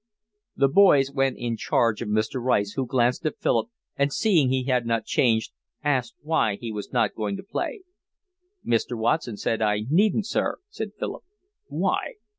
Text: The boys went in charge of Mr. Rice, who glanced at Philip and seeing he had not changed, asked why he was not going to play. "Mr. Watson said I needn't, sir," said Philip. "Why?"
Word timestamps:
The 0.55 0.67
boys 0.67 1.11
went 1.11 1.37
in 1.37 1.57
charge 1.57 2.01
of 2.01 2.09
Mr. 2.09 2.41
Rice, 2.43 2.71
who 2.71 2.87
glanced 2.87 3.23
at 3.27 3.37
Philip 3.37 3.69
and 3.95 4.11
seeing 4.11 4.49
he 4.49 4.63
had 4.63 4.87
not 4.87 5.05
changed, 5.05 5.51
asked 5.83 6.15
why 6.23 6.55
he 6.55 6.71
was 6.71 6.91
not 6.91 7.13
going 7.13 7.37
to 7.37 7.43
play. 7.43 7.81
"Mr. 8.65 8.97
Watson 8.97 9.37
said 9.37 9.61
I 9.61 9.85
needn't, 9.91 10.25
sir," 10.25 10.57
said 10.71 10.93
Philip. 10.97 11.21
"Why?" 11.67 12.13